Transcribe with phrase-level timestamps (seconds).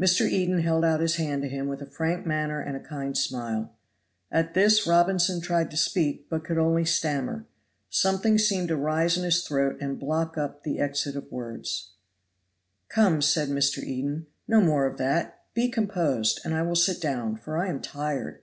[0.00, 0.28] Mr.
[0.30, 3.74] Eden held out his hand to him with a frank manner and kind smile.
[4.30, 7.46] At this Robinson tried to speak but could only stammer;
[7.90, 11.94] something seemed to rise in his throat and block up the exit of words.
[12.88, 13.82] "Come," said Mr.
[13.82, 17.80] Eden, "no more of that; be composed, and I will sit down, for I am
[17.82, 18.42] tired."